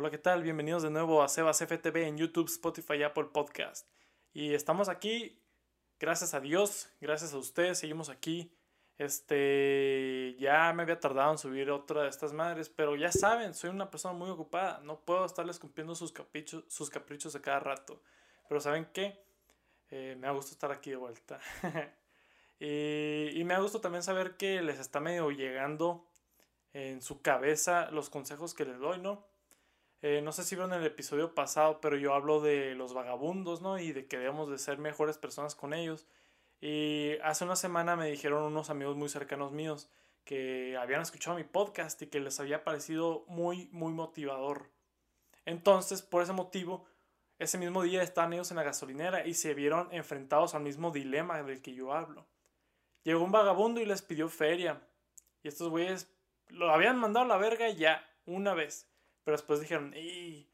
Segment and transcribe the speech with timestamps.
[0.00, 0.44] Hola, ¿qué tal?
[0.44, 3.84] Bienvenidos de nuevo a Sebas FTV en YouTube, Spotify y Apple Podcast.
[4.32, 5.42] Y estamos aquí,
[5.98, 8.56] gracias a Dios, gracias a ustedes, seguimos aquí.
[8.96, 13.70] Este, ya me había tardado en subir otra de estas madres, pero ya saben, soy
[13.70, 18.00] una persona muy ocupada, no puedo estarles cumpliendo sus caprichos, sus caprichos de cada rato.
[18.48, 19.20] Pero ¿saben qué?
[19.90, 21.40] Eh, me ha gustado estar aquí de vuelta.
[22.60, 26.06] y, y me ha gustado también saber que les está medio llegando
[26.72, 29.26] en su cabeza los consejos que les doy, ¿no?
[30.02, 33.78] Eh, no sé si vieron el episodio pasado, pero yo hablo de los vagabundos, ¿no?
[33.78, 36.06] Y de que debemos de ser mejores personas con ellos.
[36.60, 39.90] Y hace una semana me dijeron unos amigos muy cercanos míos
[40.24, 44.70] que habían escuchado mi podcast y que les había parecido muy, muy motivador.
[45.46, 46.84] Entonces, por ese motivo,
[47.38, 51.42] ese mismo día estaban ellos en la gasolinera y se vieron enfrentados al mismo dilema
[51.42, 52.26] del que yo hablo.
[53.04, 54.82] Llegó un vagabundo y les pidió feria.
[55.42, 56.12] Y estos güeyes
[56.48, 58.87] lo habían mandado a la verga ya, una vez.
[59.28, 60.48] Pero después dijeron, y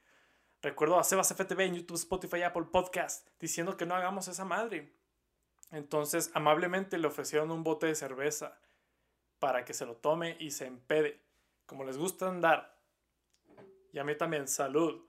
[0.60, 4.92] recuerdo a Sebas FTV en YouTube, Spotify, Apple Podcast, diciendo que no hagamos esa madre.
[5.70, 8.58] Entonces, amablemente le ofrecieron un bote de cerveza
[9.38, 11.20] para que se lo tome y se empede,
[11.66, 12.76] como les gusta andar.
[13.92, 15.06] Y a mí también, salud.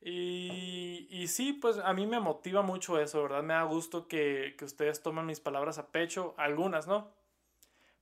[0.00, 3.42] Y, y sí, pues a mí me motiva mucho eso, ¿verdad?
[3.42, 7.12] Me da gusto que, que ustedes tomen mis palabras a pecho, algunas, ¿no?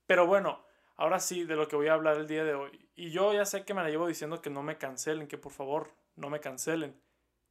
[0.05, 0.63] Pero bueno,
[0.95, 2.87] ahora sí, de lo que voy a hablar el día de hoy.
[2.95, 5.51] Y yo ya sé que me la llevo diciendo que no me cancelen, que por
[5.51, 6.99] favor no me cancelen.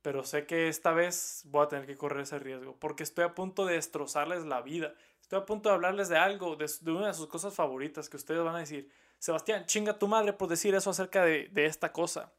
[0.02, 3.34] Pero sé que esta vez voy a tener que correr ese riesgo, porque estoy a
[3.34, 4.94] punto de destrozarles la vida.
[5.20, 8.42] Estoy a punto de hablarles de algo, de, una de sus cosas favoritas, que ustedes
[8.42, 12.32] van a decir, Sebastián, chinga tu madre por decir eso acerca de, de esta cosa.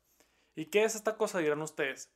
[0.55, 1.39] ¿Y qué es esta cosa?
[1.39, 2.11] Dirán ustedes.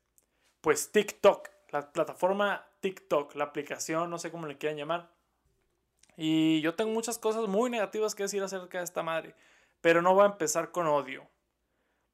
[0.60, 5.17] Pues TikTok, la plataforma TikTok, la aplicación, no sé cómo le quieran llamar.
[6.18, 9.36] Y yo tengo muchas cosas muy negativas que decir acerca de esta madre.
[9.80, 11.26] Pero no voy a empezar con odio.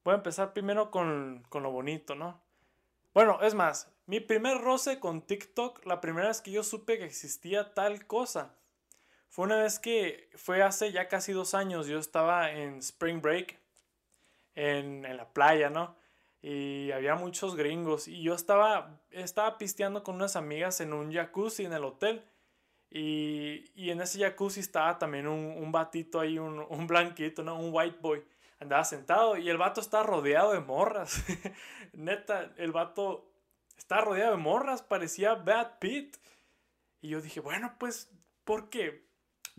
[0.04, 2.40] Voy a empezar primero con, con lo bonito, ¿no?
[3.14, 7.04] Bueno, es más, mi primer roce con TikTok, la primera vez que yo supe que
[7.04, 8.54] existía tal cosa,
[9.30, 11.86] fue una vez que fue hace ya casi dos años.
[11.86, 13.58] Yo estaba en Spring Break,
[14.54, 15.96] en, en la playa, ¿no?
[16.42, 18.06] Y había muchos gringos.
[18.06, 22.22] Y yo estaba, estaba pisteando con unas amigas en un jacuzzi en el hotel.
[22.96, 27.58] Y, y, en ese jacuzzi estaba también un, un batito ahí, un, un, blanquito, ¿no?
[27.58, 28.24] Un white boy.
[28.60, 31.24] Andaba sentado y el vato está rodeado de morras.
[31.92, 33.28] Neta, el vato
[33.76, 36.16] está rodeado de morras, parecía Bad Pitt.
[37.00, 38.12] Y yo dije, bueno, pues,
[38.44, 39.04] ¿por qué?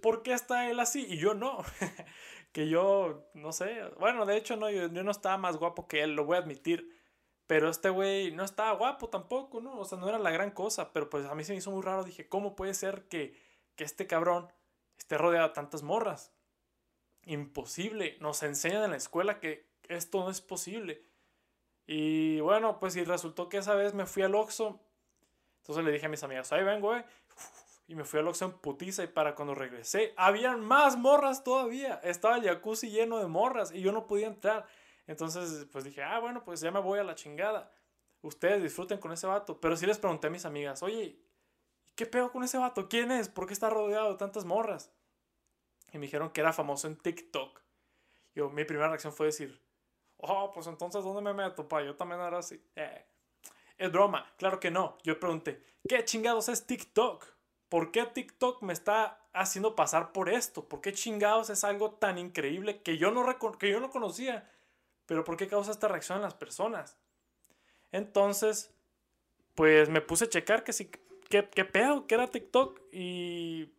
[0.01, 1.05] ¿Por qué está él así?
[1.05, 1.57] Y yo no.
[2.53, 3.83] que yo, no sé.
[3.99, 6.39] Bueno, de hecho, no, yo, yo no estaba más guapo que él, lo voy a
[6.39, 6.94] admitir.
[7.47, 9.79] Pero este güey no estaba guapo tampoco, ¿no?
[9.79, 10.91] O sea, no era la gran cosa.
[10.93, 12.03] Pero pues a mí se me hizo muy raro.
[12.03, 13.37] Dije, ¿cómo puede ser que,
[13.75, 14.51] que este cabrón
[14.97, 16.31] esté rodeado de tantas morras?
[17.23, 18.17] Imposible.
[18.19, 21.03] Nos enseñan en la escuela que esto no es posible.
[21.87, 24.79] Y bueno, pues y resultó que esa vez me fui al Oxxo.
[25.61, 27.03] Entonces le dije a mis amigas, ahí vengo, güey.
[27.87, 31.99] Y me fui al Oxxo en putiza y para cuando regresé, habían más morras todavía.
[32.03, 34.65] Estaba el jacuzzi lleno de morras y yo no podía entrar.
[35.07, 37.71] Entonces, pues dije, ah, bueno, pues ya me voy a la chingada.
[38.21, 39.59] Ustedes disfruten con ese vato.
[39.59, 41.19] Pero sí les pregunté a mis amigas, oye,
[41.95, 42.89] ¿qué pedo con ese vato?
[42.89, 43.29] ¿Quién es?
[43.29, 44.91] ¿Por qué está rodeado de tantas morras?
[45.93, 47.61] Y me dijeron que era famoso en TikTok.
[48.33, 49.61] Yo, mi primera reacción fue decir,
[50.17, 51.83] oh, pues entonces, ¿dónde me meto, pa?
[51.83, 52.61] Yo también era así.
[52.75, 53.05] Eh.
[53.77, 54.97] Es broma, claro que no.
[55.03, 57.25] Yo pregunté, ¿qué chingados es TikTok?
[57.69, 60.67] ¿Por qué TikTok me está haciendo pasar por esto?
[60.67, 63.25] ¿Por qué chingados es algo tan increíble que yo no,
[63.57, 64.49] que yo no conocía?
[65.05, 66.97] Pero ¿por qué causa esta reacción en las personas?
[67.91, 68.73] Entonces,
[69.53, 70.89] pues me puse a checar que sí,
[71.29, 73.73] qué, qué pedo, que era TikTok y,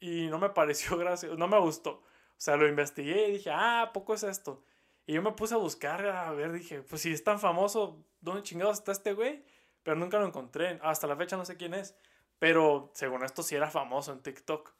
[0.00, 1.90] y no me pareció gracioso, no me gustó.
[1.90, 4.62] O sea, lo investigué y dije, ah, poco es esto?
[5.06, 8.42] Y yo me puse a buscar, a ver, dije, pues si es tan famoso, ¿dónde
[8.42, 9.44] chingados está este güey?
[9.82, 11.96] Pero nunca lo encontré, hasta la fecha no sé quién es.
[12.38, 14.74] Pero según esto sí era famoso en TikTok.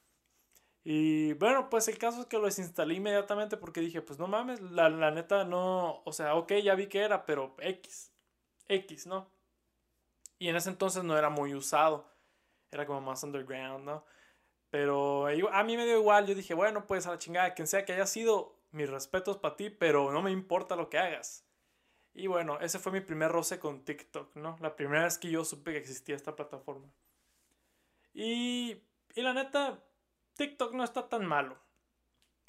[0.88, 4.60] Y bueno, pues el caso es que lo desinstalé inmediatamente porque dije, pues no mames,
[4.60, 8.12] la, la neta no, o sea, ok, ya vi que era, pero X,
[8.68, 9.28] X, ¿no?
[10.38, 12.09] Y en ese entonces no era muy usado,
[12.71, 14.04] era como más underground, ¿no?
[14.71, 17.84] Pero a mí me dio igual, yo dije, bueno, pues a la chingada, quien sea
[17.84, 21.44] que haya sido, mis respetos para ti, pero no me importa lo que hagas.
[22.15, 24.56] Y bueno, ese fue mi primer roce con TikTok, ¿no?
[24.60, 26.88] La primera vez que yo supe que existía esta plataforma.
[28.15, 28.84] Y,
[29.16, 29.83] y la neta,
[30.36, 31.59] TikTok no está tan malo.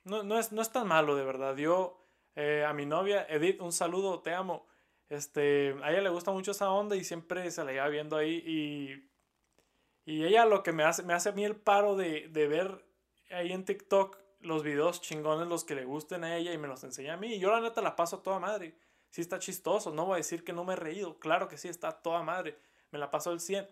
[0.03, 1.57] No, es, no es tan malo, de verdad.
[1.57, 2.01] Yo,
[2.35, 4.65] eh, a mi novia, Edith, un saludo, te amo.
[5.09, 8.43] Este, a ella le gusta mucho esa onda y siempre se la lleva viendo ahí.
[8.45, 12.47] Y, y ella lo que me hace, me hace a mí el paro de, de
[12.47, 12.85] ver
[13.31, 16.83] ahí en TikTok los videos chingones, los que le gusten a ella y me los
[16.83, 17.35] enseña a mí.
[17.35, 18.77] Y yo la neta la paso a toda madre.
[19.09, 21.67] sí está chistoso, no voy a decir que no me he reído, claro que sí,
[21.67, 22.57] está toda madre,
[22.91, 23.67] me la pasó el 100.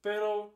[0.00, 0.54] Pero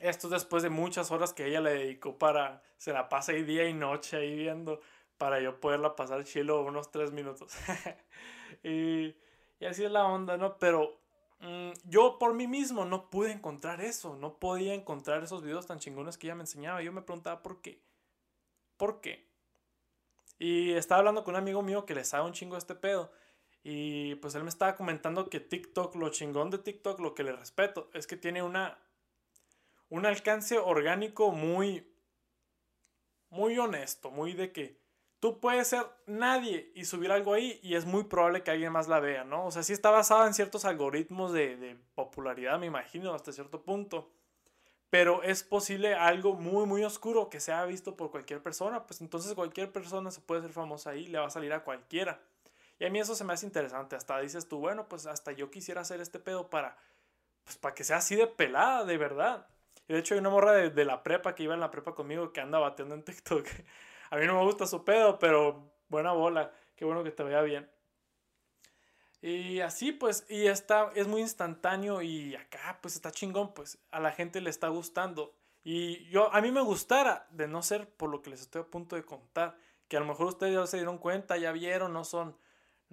[0.00, 3.42] esto es después de muchas horas que ella le dedicó para, se la pasa ahí
[3.42, 4.80] día y noche ahí viendo,
[5.18, 7.54] para yo poderla pasar chilo unos tres minutos.
[8.62, 9.14] y,
[9.64, 10.58] así es la onda, ¿no?
[10.58, 11.00] Pero
[11.40, 15.78] mm, yo por mí mismo no pude encontrar eso, no podía encontrar esos videos tan
[15.78, 16.82] chingones que ella me enseñaba.
[16.82, 17.80] Yo me preguntaba por qué.
[18.76, 19.28] ¿Por qué?
[20.38, 23.12] Y estaba hablando con un amigo mío que le sabe un chingo este pedo.
[23.62, 27.32] Y pues él me estaba comentando que TikTok, lo chingón de TikTok, lo que le
[27.32, 28.78] respeto, es que tiene una
[29.88, 31.90] un alcance orgánico muy
[33.30, 34.78] muy honesto, muy de que
[35.18, 38.88] tú puedes ser nadie y subir algo ahí y es muy probable que alguien más
[38.88, 39.46] la vea, ¿no?
[39.46, 43.62] O sea, sí está basada en ciertos algoritmos de, de popularidad, me imagino, hasta cierto
[43.62, 44.10] punto.
[44.90, 49.34] Pero es posible algo muy, muy oscuro que sea visto por cualquier persona, pues entonces
[49.34, 52.20] cualquier persona se puede ser famosa ahí, le va a salir a cualquiera.
[52.78, 55.50] Y a mí eso se me hace interesante, hasta dices tú, bueno, pues hasta yo
[55.50, 56.76] quisiera hacer este pedo para,
[57.44, 59.46] pues para que sea así de pelada, de verdad.
[59.88, 61.94] Y de hecho hay una morra de, de la prepa que iba en la prepa
[61.94, 63.46] conmigo que anda bateando en TikTok.
[64.10, 66.52] A mí no me gusta su pedo, pero buena bola.
[66.76, 67.68] Qué bueno que te vea bien.
[69.26, 73.98] Y así pues, y está, es muy instantáneo y acá pues está chingón, pues a
[73.98, 75.34] la gente le está gustando.
[75.62, 78.66] Y yo, a mí me gustara, de no ser por lo que les estoy a
[78.66, 79.56] punto de contar,
[79.88, 82.36] que a lo mejor ustedes ya se dieron cuenta, ya vieron, no son,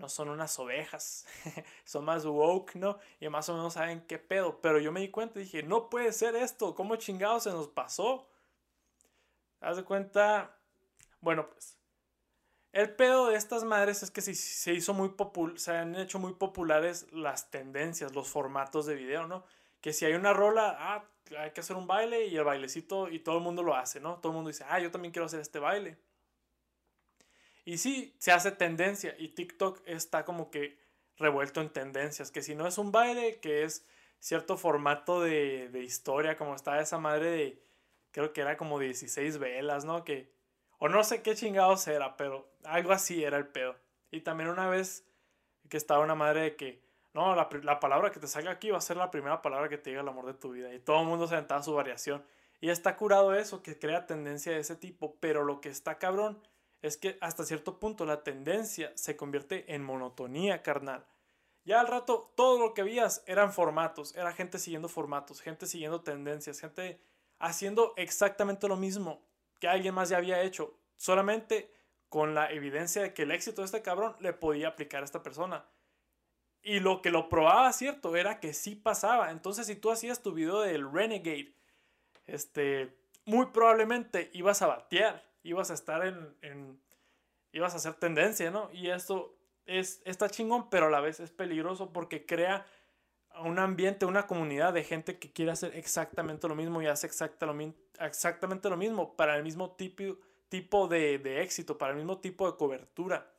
[0.01, 1.25] no son unas ovejas,
[1.85, 2.97] son más woke, ¿no?
[3.19, 4.59] Y más o menos saben qué pedo.
[4.61, 7.67] Pero yo me di cuenta y dije, no puede ser esto, ¿cómo chingado se nos
[7.67, 8.27] pasó?
[9.61, 10.57] Haz de cuenta,
[11.21, 11.77] bueno, pues.
[12.73, 16.19] El pedo de estas madres es que se, se hizo muy popul se han hecho
[16.19, 19.43] muy populares las tendencias, los formatos de video, ¿no?
[19.81, 21.05] Que si hay una rola, ah,
[21.37, 24.15] hay que hacer un baile y el bailecito y todo el mundo lo hace, ¿no?
[24.19, 25.97] Todo el mundo dice, ah, yo también quiero hacer este baile.
[27.65, 30.79] Y sí, se hace tendencia y TikTok está como que
[31.17, 33.85] revuelto en tendencias, que si no es un baile, que es
[34.19, 37.63] cierto formato de, de historia, como está esa madre de,
[38.11, 40.03] creo que era como 16 velas, ¿no?
[40.03, 40.31] Que
[40.83, 43.75] o no sé qué chingados era, pero algo así era el pedo.
[44.09, 45.05] Y también una vez
[45.69, 46.81] que estaba una madre de que,
[47.13, 49.77] no, la, la, palabra que te salga aquí va a ser la primera palabra que
[49.77, 50.73] te diga el amor de tu vida.
[50.73, 52.25] Y todo el mundo se aventaba su variación.
[52.61, 55.17] Y está curado eso, que crea tendencia de ese tipo.
[55.19, 56.41] Pero lo que está cabrón
[56.81, 61.05] es que hasta cierto punto la tendencia se convierte en monotonía carnal.
[61.63, 66.01] Ya al rato todo lo que veías eran formatos, era gente siguiendo formatos, gente siguiendo
[66.01, 66.99] tendencias, gente
[67.37, 69.21] haciendo exactamente lo mismo
[69.59, 71.71] que alguien más ya había hecho, solamente
[72.09, 75.23] con la evidencia de que el éxito de este cabrón le podía aplicar a esta
[75.23, 75.65] persona.
[76.63, 79.31] Y lo que lo probaba cierto era que sí pasaba.
[79.31, 81.55] Entonces, si tú hacías tu video del Renegade,
[82.25, 86.81] este, muy probablemente ibas a batear, ibas a estar en, en
[87.51, 88.69] ibas a hacer tendencia, ¿no?
[88.71, 89.35] Y esto
[89.65, 92.65] es, está chingón, pero a la vez es peligroso porque crea
[93.39, 98.69] un ambiente, una comunidad de gente que quiere hacer exactamente lo mismo y hace exactamente
[98.69, 100.17] lo mismo para el mismo tipo,
[100.49, 103.33] tipo de, de, éxito, para el mismo tipo de cobertura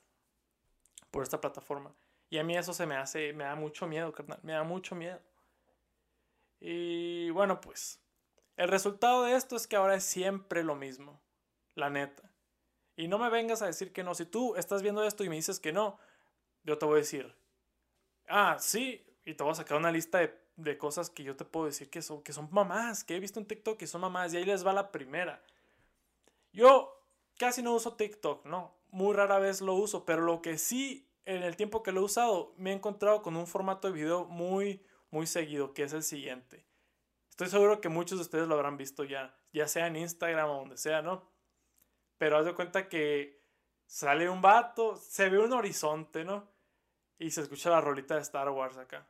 [1.10, 1.94] por esta plataforma.
[2.31, 4.94] Y a mí eso se me hace, me da mucho miedo, carnal, me da mucho
[4.94, 5.20] miedo.
[6.58, 8.00] Y bueno, pues
[8.56, 11.20] el resultado de esto es que ahora es siempre lo mismo,
[11.74, 12.32] la neta.
[12.96, 14.14] Y no me vengas a decir que no.
[14.14, 15.98] Si tú estás viendo esto y me dices que no,
[16.64, 17.34] yo te voy a decir,
[18.28, 21.44] ah, sí, y te voy a sacar una lista de, de, cosas que yo te
[21.44, 24.32] puedo decir que son, que son mamás, que he visto en TikTok que son mamás,
[24.32, 25.42] y ahí les va la primera.
[26.52, 27.02] Yo
[27.38, 28.76] casi no uso TikTok, ¿no?
[28.90, 32.04] Muy rara vez lo uso, pero lo que sí, en el tiempo que lo he
[32.04, 36.02] usado, me he encontrado con un formato de video muy, muy seguido, que es el
[36.02, 36.66] siguiente.
[37.30, 40.56] Estoy seguro que muchos de ustedes lo habrán visto ya, ya sea en Instagram o
[40.58, 41.31] donde sea, ¿no?
[42.23, 43.43] Pero haz de cuenta que
[43.85, 46.49] sale un vato, se ve un horizonte, ¿no?
[47.19, 49.09] Y se escucha la rolita de Star Wars acá.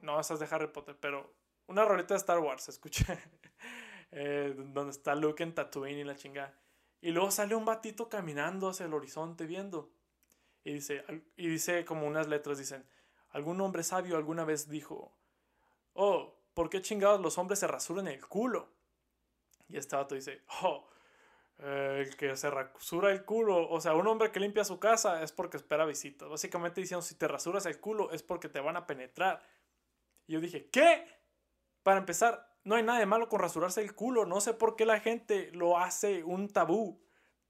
[0.00, 1.34] No, esa es de Harry Potter, pero
[1.66, 3.18] una rolita de Star Wars se escucha.
[4.12, 6.58] eh, donde está Luke en Tatooine y la chingada.
[7.02, 9.92] Y luego sale un batito caminando hacia el horizonte viendo.
[10.64, 11.04] Y dice,
[11.36, 12.88] y dice como unas letras, dicen,
[13.28, 15.12] algún hombre sabio alguna vez dijo,
[15.92, 18.70] oh, ¿por qué chingados los hombres se rasuran el culo?
[19.72, 20.86] Y este vato dice, oh,
[21.58, 25.32] el que se rasura el culo, o sea, un hombre que limpia su casa es
[25.32, 26.28] porque espera visitas.
[26.28, 29.42] Básicamente diciendo, si te rasuras el culo es porque te van a penetrar.
[30.26, 31.06] Y yo dije, ¿qué?
[31.82, 34.26] Para empezar, no hay nada de malo con rasurarse el culo.
[34.26, 37.02] No sé por qué la gente lo hace un tabú.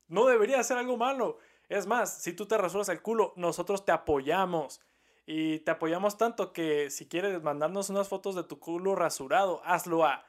[0.06, 1.38] No debería ser algo malo.
[1.68, 4.80] Es más, si tú te rasuras el culo, nosotros te apoyamos.
[5.26, 10.04] Y te apoyamos tanto que si quieres mandarnos unas fotos de tu culo rasurado, hazlo
[10.04, 10.24] a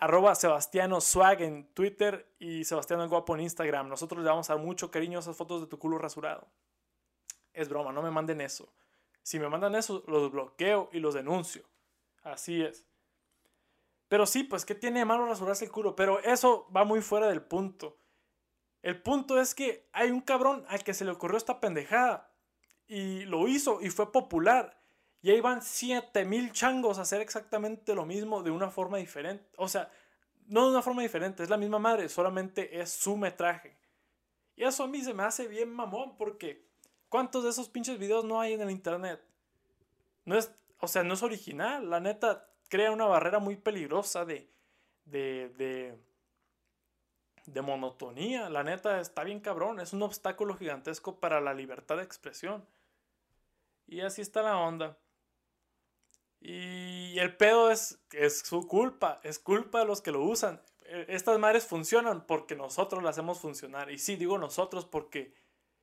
[0.00, 3.86] Arroba Sebastiano Swag en Twitter y Sebastiano el Guapo en Instagram.
[3.86, 6.48] Nosotros le vamos a dar mucho cariño a esas fotos de tu culo rasurado.
[7.52, 8.72] Es broma, no me manden eso.
[9.22, 11.68] Si me mandan eso, los bloqueo y los denuncio.
[12.22, 12.86] Así es.
[14.08, 15.94] Pero sí, pues, ¿qué tiene de malo rasurarse el culo?
[15.94, 17.98] Pero eso va muy fuera del punto.
[18.80, 22.32] El punto es que hay un cabrón al que se le ocurrió esta pendejada.
[22.86, 24.79] Y lo hizo y fue popular.
[25.22, 29.44] Y ahí van 7000 changos a hacer exactamente lo mismo de una forma diferente.
[29.56, 29.90] O sea,
[30.46, 33.76] no de una forma diferente, es la misma madre, solamente es su metraje.
[34.56, 36.66] Y eso a mí se me hace bien mamón porque
[37.08, 39.22] ¿cuántos de esos pinches videos no hay en el internet?
[40.24, 44.50] No es, o sea, no es original, la neta crea una barrera muy peligrosa de,
[45.04, 45.98] de, de,
[47.46, 48.48] de monotonía.
[48.48, 52.64] La neta está bien cabrón, es un obstáculo gigantesco para la libertad de expresión.
[53.86, 54.96] Y así está la onda.
[56.40, 60.62] Y el pedo es, es su culpa, es culpa de los que lo usan.
[60.84, 63.90] E, estas madres funcionan porque nosotros las hacemos funcionar.
[63.90, 65.34] Y sí, digo nosotros porque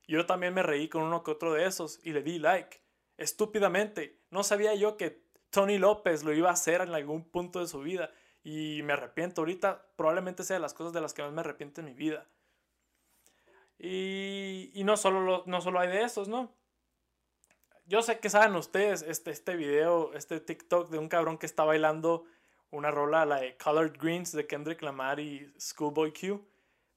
[0.07, 2.81] yo también me reí con uno que otro de esos y le di like.
[3.17, 4.19] Estúpidamente.
[4.31, 5.21] No sabía yo que
[5.51, 8.11] Tony López lo iba a hacer en algún punto de su vida.
[8.43, 9.41] Y me arrepiento.
[9.41, 12.27] Ahorita probablemente sea de las cosas de las que más me arrepiento en mi vida.
[13.77, 16.51] Y, y no, solo no solo hay de esos, ¿no?
[17.88, 21.63] Yo sé que saben ustedes este, este video, este TikTok de un cabrón que está
[21.63, 22.25] bailando
[22.70, 26.46] una rola, la de Colored Greens de Kendrick Lamar y Schoolboy Q.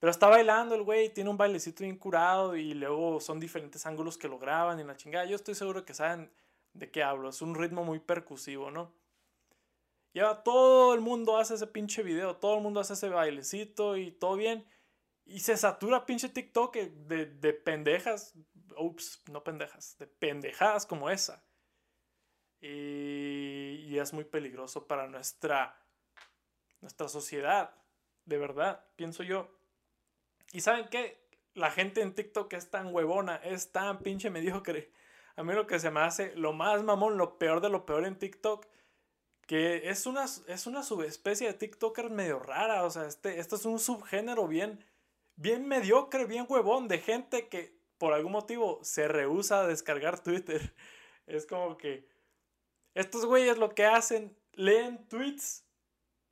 [0.00, 4.18] Pero está bailando el güey, tiene un bailecito bien curado y luego son diferentes ángulos
[4.18, 5.26] que lo graban y la chingada.
[5.26, 6.30] Yo estoy seguro que saben
[6.72, 7.28] de qué hablo.
[7.28, 8.92] Es un ritmo muy percusivo, ¿no?
[10.12, 13.96] Y ahora todo el mundo hace ese pinche video, todo el mundo hace ese bailecito
[13.96, 14.66] y todo bien.
[15.24, 18.34] Y se satura pinche TikTok de, de pendejas
[18.76, 21.44] ups, no pendejas, de pendejadas como esa.
[22.60, 25.76] Y, es muy peligroso para nuestra,
[26.80, 27.74] nuestra sociedad,
[28.24, 29.50] de verdad, pienso yo.
[30.52, 31.28] ¿Y saben qué?
[31.54, 34.90] La gente en TikTok es tan huevona, es tan pinche mediocre.
[35.36, 38.06] A mí lo que se me hace lo más mamón, lo peor de lo peor
[38.06, 38.66] en TikTok,
[39.46, 42.84] que es una, es una subespecie de TikToker medio rara.
[42.84, 44.84] O sea, este es un subgénero bien,
[45.36, 50.74] bien mediocre, bien huevón, de gente que por algún motivo se rehúsa a descargar Twitter.
[51.26, 52.08] Es como que
[52.94, 55.64] estos güeyes lo que hacen, leen tweets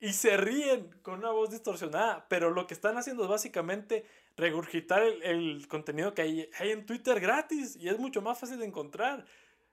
[0.01, 4.05] y se ríen con una voz distorsionada, pero lo que están haciendo es básicamente
[4.37, 8.65] regurgitar el, contenido que hay, hay, en Twitter gratis y es mucho más fácil de
[8.65, 9.25] encontrar.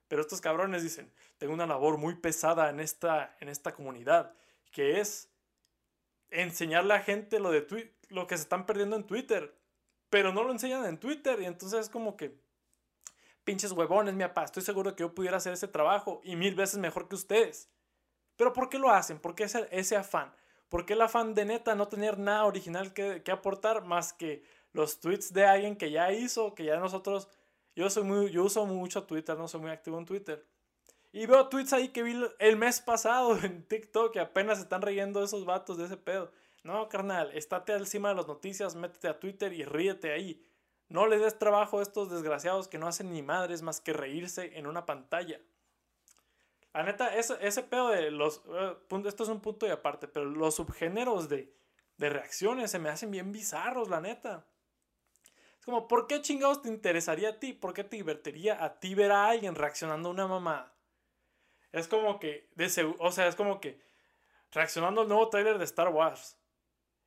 [0.08, 4.36] Pero estos cabrones dicen, tengo una labor muy pesada en esta, en esta comunidad,
[4.72, 5.32] que es
[6.30, 7.66] enseñarle a la gente lo, de
[8.10, 9.65] lo que se están perdiendo en Twitter
[10.16, 12.40] pero no lo enseñan en Twitter y entonces es como que
[13.44, 16.80] pinches huevones, mi papá, estoy seguro que yo pudiera hacer ese trabajo y mil veces
[16.80, 17.70] mejor que ustedes.
[18.38, 19.20] Pero ¿por qué lo hacen?
[19.20, 20.34] ¿Por qué ese, afán?
[20.70, 25.02] ¿Por qué el afán de neta no tener nada original que, aportar más que los
[25.02, 27.28] tweets de alguien que ya hizo, que ya nosotros,
[27.76, 30.48] yo soy muy, yo uso mucho Twitter, no soy muy activo en Twitter.
[31.12, 35.22] Y veo tweets ahí que vi el mes pasado en TikTok que apenas están reyendo
[35.22, 36.32] esos vatos de ese pedo.
[36.66, 40.44] No, carnal, estate encima de las noticias, métete a Twitter y ríete ahí.
[40.90, 44.58] No le des trabajo a estos desgraciados que no hacen ni madres más que reírse
[44.58, 45.40] en una pantalla.
[46.74, 48.42] La neta, ese, ese pedo de los...
[48.48, 51.56] Eh, esto es un punto y aparte, pero los subgéneros de,
[51.98, 54.48] de reacciones se me hacen bien bizarros, la neta.
[55.60, 57.54] Es como, ¿por qué chingados te interesaría a ti?
[57.54, 60.74] ¿Por qué te divertiría a ti ver a alguien reaccionando a una mamá?
[61.72, 62.50] Es como que,
[62.98, 63.80] o sea, es como que
[64.52, 66.40] reaccionando al nuevo trailer de Star Wars.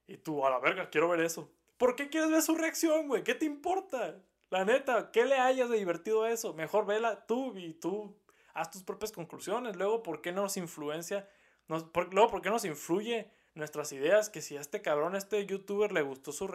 [0.09, 1.53] Y tú, a la verga, quiero ver eso.
[1.77, 3.23] ¿Por qué quieres ver su reacción, güey?
[3.23, 4.17] ¿Qué te importa?
[4.51, 6.55] La neta, ¿qué le hayas divertido a eso?
[6.55, 8.19] Mejor vela tú y tú
[8.55, 9.77] haz tus propias conclusiones.
[9.77, 11.29] Luego, ¿por qué nos influencia?
[11.69, 14.31] Nos, luego, ¿por qué nos influye nuestras ideas?
[14.31, 16.49] Que si a este cabrón, a este youtuber le gustó, su,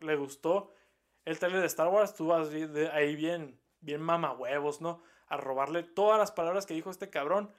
[0.00, 0.72] le gustó
[1.24, 2.48] el trailer de Star Wars, tú vas
[2.92, 5.02] ahí bien, bien mamahuevos, ¿no?
[5.28, 7.52] A robarle todas las palabras que dijo este cabrón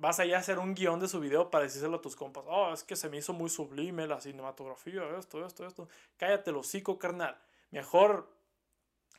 [0.00, 2.44] vas allá a hacer un guion de su video para decírselo a tus compas.
[2.46, 5.88] Oh, es que se me hizo muy sublime la cinematografía, esto, esto, esto.
[6.16, 7.38] Cállate, lo hocico, carnal.
[7.70, 8.34] Mejor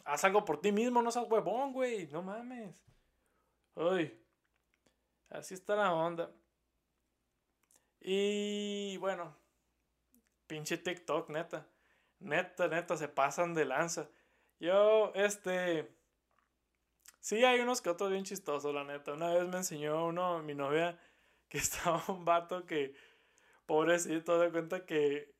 [0.05, 2.07] haz algo por ti mismo, no seas huevón, güey.
[2.07, 2.83] No mames.
[3.75, 4.19] Ay.
[5.29, 6.31] Así está la onda.
[7.99, 9.37] Y bueno,
[10.47, 11.67] pinche TikTok, neta.
[12.19, 14.09] Neta, neta, se pasan de lanza.
[14.59, 15.95] Yo, este
[17.21, 19.13] Sí, hay unos que otros bien chistosos, la neta.
[19.13, 20.99] Una vez me enseñó uno, mi novia,
[21.49, 22.95] que estaba un vato que,
[23.67, 25.35] pobrecito, de cuenta que,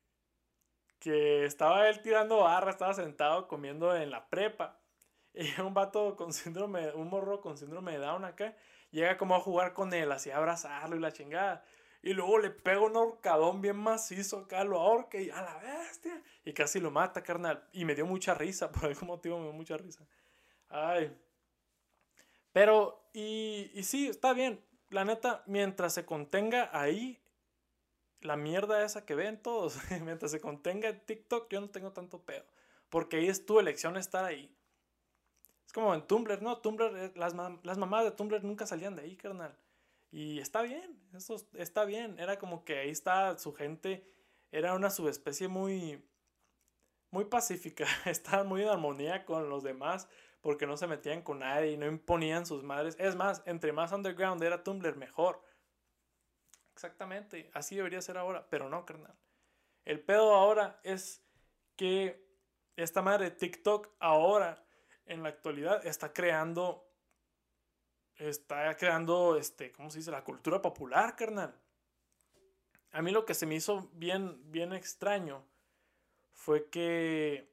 [1.00, 4.78] que estaba él tirando barra, estaba sentado comiendo en la prepa.
[5.34, 8.54] Y un vato con síndrome, un morro con síndrome de Down acá,
[8.90, 11.64] llega como a jugar con él, así a abrazarlo y la chingada.
[12.02, 16.22] Y luego le pega un horcadón bien macizo acá, lo ahorca y a la bestia.
[16.44, 17.66] Y casi lo mata, carnal.
[17.72, 20.06] Y me dio mucha risa, por algún motivo me dio mucha risa.
[20.68, 21.16] Ay.
[22.52, 24.64] Pero, y, y sí, está bien.
[24.90, 27.22] La neta, mientras se contenga ahí,
[28.20, 32.22] la mierda esa que ven todos, mientras se contenga en TikTok, yo no tengo tanto
[32.22, 32.44] pedo.
[32.88, 34.54] Porque ahí es tu elección estar ahí.
[35.66, 36.58] Es como en Tumblr, ¿no?
[36.58, 39.56] Tumblr, eh, las, las mamás de Tumblr nunca salían de ahí, carnal.
[40.10, 42.18] Y está bien, eso está bien.
[42.18, 44.06] Era como que ahí está su gente,
[44.50, 46.04] era una subespecie muy,
[47.10, 50.08] muy pacífica, estaban muy en armonía con los demás
[50.42, 52.96] porque no se metían con nadie y no imponían sus madres.
[52.98, 55.42] Es más, entre más underground era Tumblr, mejor.
[56.74, 59.16] Exactamente, así debería ser ahora, pero no, carnal.
[59.84, 61.24] El pedo ahora es
[61.76, 62.22] que
[62.76, 64.64] esta madre TikTok ahora,
[65.06, 66.92] en la actualidad, está creando
[68.28, 70.10] está creando, este, ¿cómo se dice?
[70.10, 71.54] La cultura popular, carnal.
[72.92, 75.44] A mí lo que se me hizo bien, bien extraño
[76.32, 77.51] fue que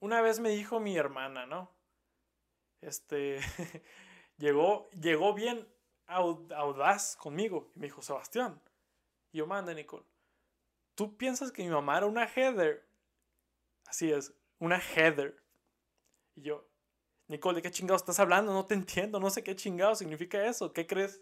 [0.00, 1.70] una vez me dijo mi hermana, ¿no?
[2.80, 3.40] Este,
[4.38, 5.66] llegó, llegó bien
[6.06, 8.60] audaz conmigo y me dijo, Sebastián,
[9.32, 10.04] y yo manda, Nicole,
[10.94, 12.88] ¿tú piensas que mi mamá era una heather?
[13.86, 15.42] Así es, una heather.
[16.34, 16.68] Y yo,
[17.28, 18.52] Nicole, ¿de qué chingados estás hablando?
[18.52, 20.72] No te entiendo, no sé qué chingado significa eso.
[20.72, 21.20] ¿Qué crees?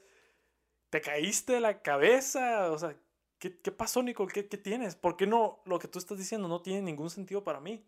[0.91, 2.71] ¿Te caíste de la cabeza?
[2.71, 2.97] O sea,
[3.39, 4.33] ¿qué, pasó, Nicole?
[4.33, 4.95] ¿Qué, tienes?
[4.95, 7.85] ¿Por qué no lo que tú estás diciendo no tiene ningún sentido para mí?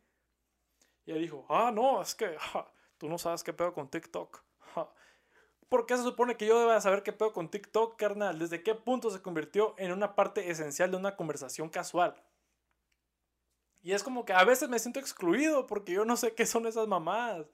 [1.09, 2.37] Y ella dijo, ah, no, es que
[2.99, 4.43] tú no sabes qué pedo con TikTok.
[5.71, 8.38] ¿Por qué se supone que yo deba saber qué pedo con TikTok, carnal?
[8.38, 12.23] ¿Desde qué punto se convirtió en una parte esencial de una conversación casual?
[13.81, 16.67] Y es como que a veces me siento excluido porque yo no sé qué son
[16.67, 17.47] esas mamadas.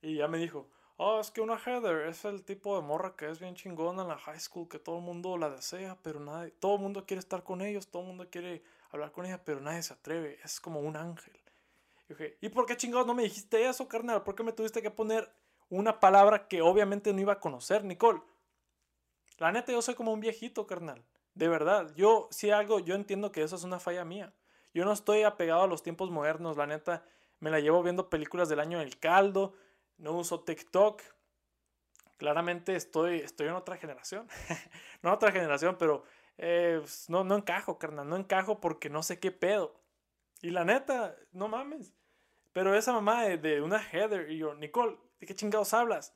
[0.00, 3.28] Y ya me dijo, oh, es que una Heather es el tipo de morra que
[3.28, 6.52] es bien chingona en la high school, que todo el mundo la desea, pero nadie,
[6.52, 8.62] todo el mundo quiere estar con ellos, todo el mundo quiere
[8.92, 11.36] hablar con ella, pero nadie se atreve, es como un ángel.
[12.08, 14.22] Y dije, ¿y por qué chingados no me dijiste eso, carnal?
[14.22, 15.30] ¿Por qué me tuviste que poner
[15.68, 18.20] una palabra que obviamente no iba a conocer, Nicole?
[19.38, 21.04] La neta, yo soy como un viejito, carnal.
[21.34, 24.32] De verdad, yo, si algo, yo entiendo que eso es una falla mía.
[24.72, 27.04] Yo no estoy apegado a los tiempos modernos, la neta,
[27.40, 29.54] me la llevo viendo películas del año del caldo,
[29.98, 31.02] no uso TikTok.
[32.16, 34.28] Claramente estoy, estoy en otra generación.
[35.02, 36.04] no otra generación, pero
[36.38, 38.08] eh, pues, no, no encajo, carnal.
[38.08, 39.74] No encajo porque no sé qué pedo.
[40.42, 41.92] Y la neta, no mames.
[42.52, 46.14] Pero esa mamá de, una Heather y yo, Nicole, ¿de qué chingados hablas?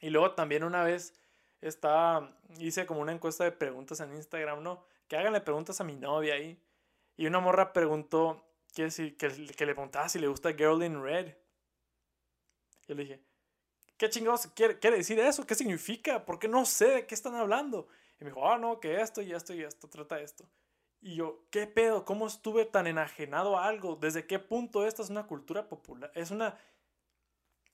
[0.00, 1.14] Y luego también una vez
[1.60, 4.84] estaba, hice como una encuesta de preguntas en Instagram, ¿no?
[5.08, 6.62] Que háganle preguntas a mi novia ahí.
[7.16, 11.34] Y una morra preguntó que, si, que le preguntaba si le gusta Girl in Red.
[12.86, 13.20] Yo le dije,
[13.96, 15.46] ¿qué chingados quiere, quiere decir eso?
[15.46, 16.24] ¿Qué significa?
[16.24, 17.88] ¿Por qué no sé de qué están hablando?
[18.20, 20.48] Y me dijo, ah, no, que esto y esto y esto, trata esto.
[21.04, 22.06] Y yo, ¿qué pedo?
[22.06, 23.96] ¿Cómo estuve tan enajenado a algo?
[23.96, 26.10] ¿Desde qué punto esta es una cultura popular?
[26.14, 26.58] Es una...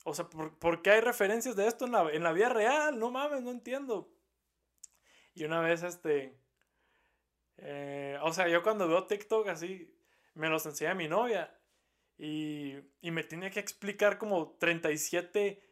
[0.04, 2.98] O sea, ¿por, qué hay referencias de esto en la, en la vida real?
[2.98, 4.12] No mames, no entiendo.
[5.32, 6.36] Y una vez, este...
[7.58, 9.96] Eh, o sea, yo cuando veo TikTok así,
[10.34, 11.56] me los enseña mi novia.
[12.18, 15.62] Y, y me tiene que explicar como 37,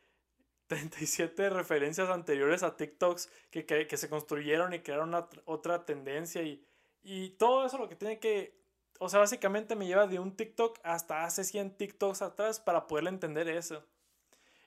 [0.68, 5.12] 37 referencias anteriores a TikToks que, que, que se construyeron y crearon
[5.44, 6.40] otra tendencia.
[6.42, 6.64] Y,
[7.08, 8.58] y todo eso lo que tiene que...
[9.00, 13.06] O sea, básicamente me lleva de un TikTok hasta hace 100 TikToks atrás para poder
[13.06, 13.84] entender eso.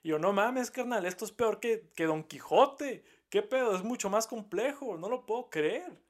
[0.02, 3.04] Y yo, no mames, carnal, esto es peor que, que Don Quijote.
[3.28, 3.76] ¿Qué pedo?
[3.76, 6.00] Es mucho más complejo, no lo puedo creer.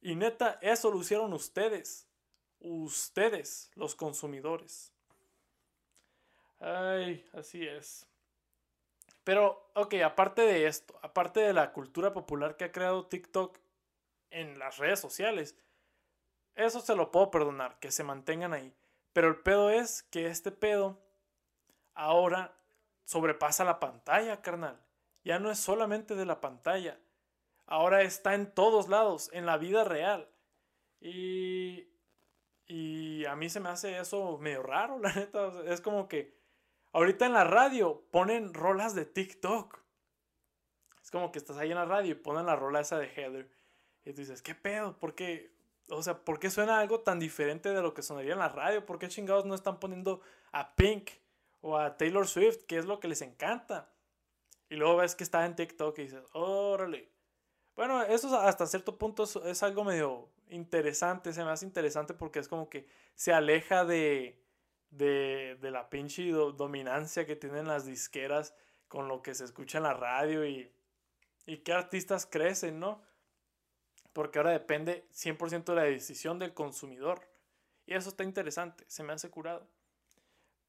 [0.00, 2.08] Y neta, eso lo hicieron ustedes
[2.64, 4.92] ustedes, los consumidores.
[6.58, 8.06] Ay, así es.
[9.22, 13.58] Pero, ok, aparte de esto, aparte de la cultura popular que ha creado TikTok
[14.40, 15.56] en las redes sociales,
[16.54, 18.74] eso se lo puedo perdonar, que se mantengan ahí.
[19.12, 21.00] Pero el pedo es que este pedo
[21.94, 22.56] ahora
[23.04, 24.80] sobrepasa la pantalla, carnal.
[25.24, 27.00] Ya no es solamente de la pantalla.
[27.66, 30.28] Ahora está en todos lados, en la vida real.
[31.00, 31.88] Y
[32.66, 35.52] y a mí se me hace eso medio raro, la neta.
[35.66, 36.36] Es como que
[36.92, 39.78] ahorita en la radio ponen rolas de TikTok.
[41.02, 43.50] Es como que estás ahí en la radio y ponen la rola esa de Heather.
[44.04, 44.98] Y tú dices, ¿qué pedo?
[44.98, 45.52] ¿Por qué?
[45.88, 48.84] O sea, ¿por qué suena algo tan diferente de lo que sonaría en la radio?
[48.84, 50.20] ¿Por qué chingados no están poniendo
[50.52, 51.10] a Pink
[51.60, 53.90] o a Taylor Swift, que es lo que les encanta?
[54.68, 57.10] Y luego ves que está en TikTok y dices, órale.
[57.76, 62.48] Bueno, eso hasta cierto punto es algo medio interesante, se me hace interesante porque es
[62.48, 64.40] como que se aleja de,
[64.90, 68.54] de, de la pinche dominancia que tienen las disqueras
[68.88, 70.70] con lo que se escucha en la radio y,
[71.46, 73.02] y qué artistas crecen, ¿no?
[74.14, 77.28] Porque ahora depende 100% de la decisión del consumidor.
[77.84, 79.68] Y eso está interesante, se me hace curado.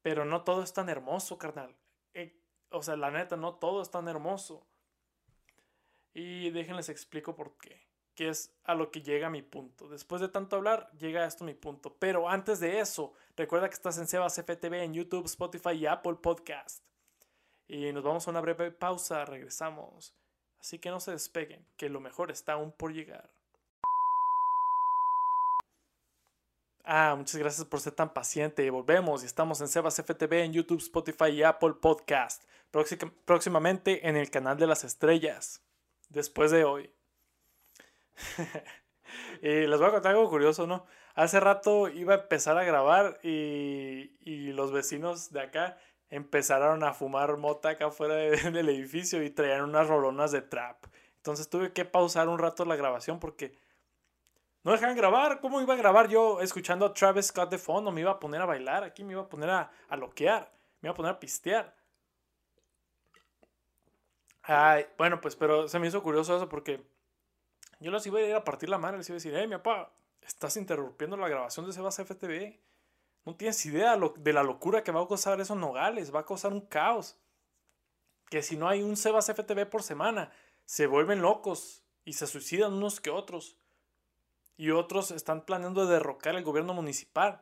[0.02, 1.74] Pero no todo es tan hermoso, carnal.
[2.12, 2.38] Eh,
[2.70, 4.66] o sea, la neta, no todo es tan hermoso.
[6.12, 7.86] Y déjenles explico por qué.
[8.16, 9.88] Que es a lo que llega mi punto.
[9.88, 11.96] Después de tanto hablar, llega a esto mi punto.
[11.98, 16.16] Pero antes de eso, recuerda que estás en Sebas FTV en YouTube, Spotify y Apple
[16.20, 16.84] Podcast.
[17.68, 20.16] Y nos vamos a una breve pausa, regresamos.
[20.58, 23.35] Así que no se despeguen, que lo mejor está aún por llegar.
[26.88, 28.70] Ah, muchas gracias por ser tan paciente.
[28.70, 32.44] Volvemos y estamos en Sebas FTV en YouTube, Spotify y Apple Podcast.
[33.24, 35.64] próximamente en el canal de las estrellas.
[36.10, 36.88] Después de hoy.
[39.42, 40.86] y les voy a contar algo curioso, ¿no?
[41.16, 46.94] Hace rato iba a empezar a grabar y, y los vecinos de acá empezaron a
[46.94, 48.14] fumar mota acá afuera
[48.50, 50.84] del edificio y traían unas rolonas de trap.
[51.16, 53.58] Entonces tuve que pausar un rato la grabación porque
[54.66, 55.40] no dejan grabar.
[55.40, 57.92] ¿Cómo iba a grabar yo escuchando a Travis Scott de fondo?
[57.92, 60.50] Me iba a poner a bailar aquí, me iba a poner a, a loquear,
[60.80, 61.72] me iba a poner a pistear.
[64.42, 66.84] Ay, bueno, pues, pero se me hizo curioso eso porque
[67.78, 69.54] yo los iba a ir a partir la madre, les iba a decir, hey, mi
[69.54, 72.58] papá, estás interrumpiendo la grabación de Sebas FTV.
[73.24, 76.12] No tienes idea de la locura que va a causar esos nogales.
[76.12, 77.16] Va a causar un caos.
[78.28, 80.32] Que si no hay un Sebas FTV por semana,
[80.64, 83.56] se vuelven locos y se suicidan unos que otros.
[84.56, 87.40] Y otros están planeando derrocar el gobierno municipal.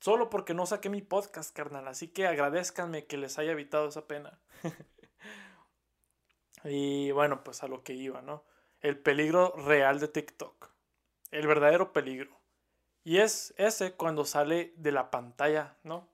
[0.00, 1.88] Solo porque no saqué mi podcast, carnal.
[1.88, 4.38] Así que agradezcanme que les haya evitado esa pena.
[6.64, 8.44] y bueno, pues a lo que iba, ¿no?
[8.80, 10.70] El peligro real de TikTok.
[11.30, 12.38] El verdadero peligro.
[13.02, 16.08] Y es ese cuando sale de la pantalla, ¿no?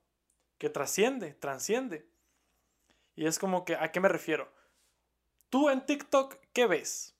[0.58, 2.08] Que trasciende, transciende.
[3.14, 4.52] Y es como que, ¿a qué me refiero?
[5.48, 7.16] Tú en TikTok, ¿qué ves?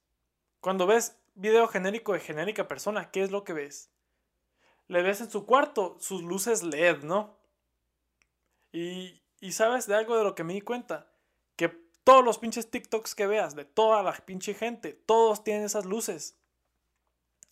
[0.60, 3.90] Cuando ves video genérico de genérica persona, ¿qué es lo que ves?
[4.88, 7.38] Le ves en su cuarto sus luces LED, ¿no?
[8.72, 11.12] Y, y sabes de algo de lo que me di cuenta.
[11.56, 11.68] Que
[12.04, 16.38] todos los pinches TikToks que veas, de toda la pinche gente, todos tienen esas luces.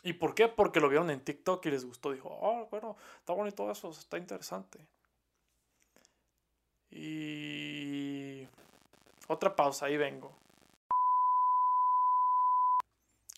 [0.03, 0.49] ¿Y por qué?
[0.49, 2.13] Porque lo vieron en TikTok y les gustó.
[2.13, 4.87] Dijo, oh, bueno, está bonito eso, está interesante.
[6.91, 8.47] Y
[9.27, 10.37] otra pausa, ahí vengo.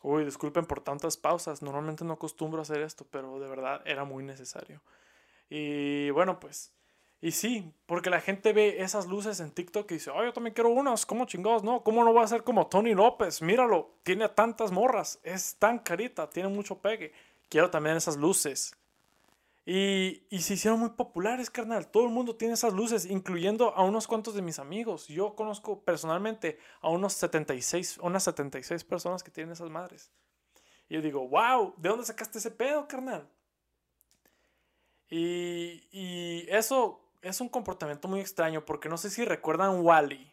[0.02, 1.62] Uy, disculpen por tantas pausas.
[1.62, 4.82] Normalmente no acostumbro a hacer esto, pero de verdad era muy necesario.
[5.48, 6.72] Y bueno, pues
[7.22, 10.54] y sí, porque la gente ve esas luces en TikTok y dice, oh, yo también
[10.54, 11.62] quiero unas, ¿cómo chingados?
[11.62, 13.42] No, ¿cómo no va a ser como Tony López?
[13.42, 17.12] Míralo, tiene tantas morras, es tan carita, tiene mucho pegue.
[17.50, 18.74] Quiero también esas luces.
[19.66, 21.90] Y, y se hicieron muy populares, carnal.
[21.90, 25.06] Todo el mundo tiene esas luces, incluyendo a unos cuantos de mis amigos.
[25.08, 30.10] Yo conozco personalmente a unos 76, unas 76 personas que tienen esas madres.
[30.88, 33.28] Y yo digo, wow, ¿de dónde sacaste ese pedo, carnal?
[35.08, 40.32] Y, y eso es un comportamiento muy extraño porque no sé si recuerdan Wally.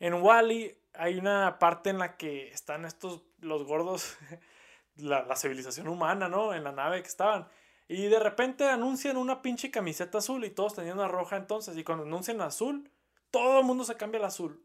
[0.00, 4.16] En Wally hay una parte en la que están estos, los gordos,
[4.96, 6.54] la, civilización humana, ¿no?
[6.54, 7.48] En la nave que estaban.
[7.86, 11.76] Y de repente anuncian una pinche camiseta azul y todos tenían una roja entonces.
[11.76, 12.90] Y cuando anuncian azul,
[13.30, 14.64] todo el mundo se cambia al azul.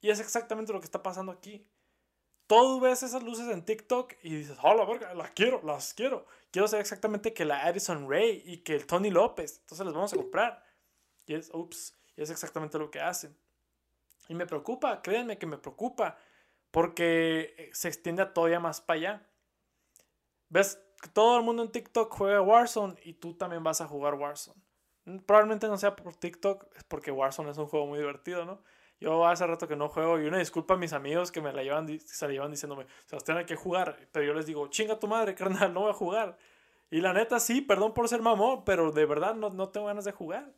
[0.00, 1.66] Y es exactamente lo que está pasando aquí.
[2.46, 6.26] Todo ves esas luces en TikTok y dices, oh, la verga, las quiero, las quiero.
[6.50, 9.58] Quiero ser exactamente que la Addison Ray y que el Tony López.
[9.60, 10.64] Entonces las vamos a comprar.
[11.26, 13.36] Y es, ups, y es exactamente lo que hacen.
[14.28, 16.18] Y me preocupa, créanme que me preocupa,
[16.70, 19.26] porque eh, se extiende todavía más para allá.
[20.48, 20.80] Ves,
[21.12, 24.60] todo el mundo en TikTok juega Warzone y tú también vas a jugar Warzone.
[25.04, 28.62] Mm, probablemente no sea por TikTok, es porque Warzone es un juego muy divertido, ¿no?
[29.00, 31.62] Yo hace rato que no juego y una disculpa a mis amigos que me la
[31.62, 33.96] llevan, se la llevan diciéndome, Sebastián, hay que jugar.
[34.10, 36.36] Pero yo les digo, chinga tu madre, carnal, no voy a jugar.
[36.90, 40.04] Y la neta, sí, perdón por ser mamón, pero de verdad no, no tengo ganas
[40.04, 40.52] de jugar.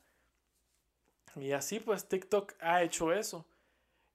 [1.37, 3.46] Y así pues TikTok ha hecho eso.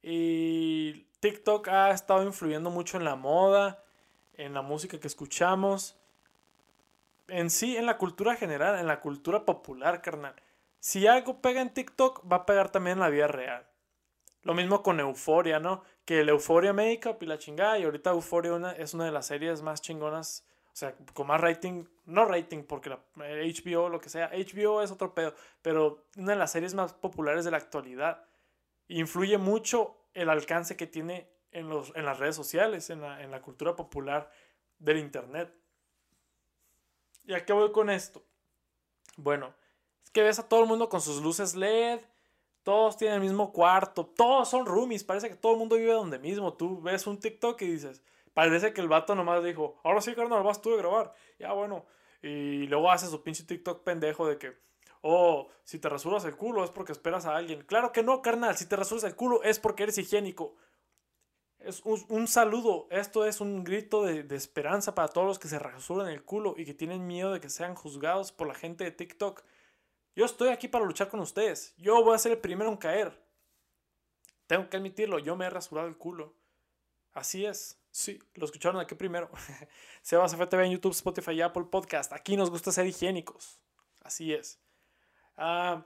[0.01, 3.83] Y TikTok ha estado influyendo mucho en la moda,
[4.33, 5.97] en la música que escuchamos,
[7.27, 10.35] en sí, en la cultura general, en la cultura popular, carnal.
[10.79, 13.67] Si algo pega en TikTok, va a pegar también en la vida real.
[14.43, 15.83] Lo mismo con Euforia, ¿no?
[16.05, 17.79] Que el Euforia Makeup y la chingada.
[17.79, 21.85] Y ahorita Euforia es una de las series más chingonas o sea, con más rating,
[22.03, 26.38] no rating porque la, HBO, lo que sea, HBO es otro pedo, pero una de
[26.38, 28.25] las series más populares de la actualidad.
[28.89, 33.31] Influye mucho el alcance que tiene en, los, en las redes sociales, en la, en
[33.31, 34.29] la cultura popular
[34.77, 35.55] del Internet.
[37.25, 38.23] ¿Y a qué voy con esto?
[39.17, 39.53] Bueno,
[40.03, 41.99] es que ves a todo el mundo con sus luces LED,
[42.63, 46.19] todos tienen el mismo cuarto, todos son roomies, parece que todo el mundo vive donde
[46.19, 46.53] mismo.
[46.53, 48.01] Tú ves un TikTok y dices,
[48.35, 51.13] Parece que el vato nomás dijo, ahora sí, carnal, vas tú a grabar.
[51.39, 51.85] Ya, bueno.
[52.21, 54.57] Y luego hace su pinche TikTok pendejo de que,
[54.99, 57.61] oh, si te rasuras el culo es porque esperas a alguien.
[57.61, 58.57] Claro que no, carnal.
[58.57, 60.53] Si te rasuras el culo es porque eres higiénico.
[61.65, 62.88] Es un, saludo.
[62.91, 66.54] Esto es un grito de, de, esperanza para todos los que se rasuran el culo
[66.58, 69.43] y que tienen miedo de que sean juzgados por la gente de TikTok.
[70.15, 71.73] Yo estoy aquí para luchar con ustedes.
[71.78, 73.19] Yo voy a ser el primero en caer.
[74.45, 76.36] Tengo que admitirlo, yo me he rasurado el culo.
[77.13, 77.82] Así es.
[77.89, 79.32] Sí, lo escucharon aquí primero.
[80.04, 82.13] Sebas FTV en YouTube, Spotify y Apple Podcast.
[82.13, 83.60] Aquí nos gusta ser higiénicos.
[84.04, 84.60] Así es.
[85.36, 85.84] Ah,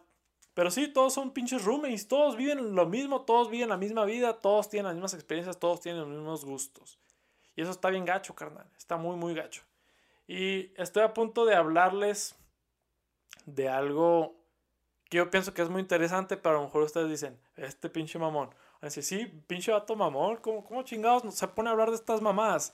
[0.60, 2.10] pero sí, todos son pinches roommates.
[2.10, 5.80] Todos viven lo mismo, todos viven la misma vida, todos tienen las mismas experiencias, todos
[5.80, 7.00] tienen los mismos gustos.
[7.56, 8.69] Y eso está bien gacho, carnal.
[8.78, 9.62] Está muy, muy gacho.
[10.28, 12.36] Y estoy a punto de hablarles
[13.45, 14.36] de algo
[15.06, 18.19] que yo pienso que es muy interesante, pero a lo mejor ustedes dicen, este pinche
[18.19, 18.50] mamón.
[18.82, 22.74] Así, sí, pinche vato mamón, ¿cómo, ¿cómo chingados se pone a hablar de estas mamás?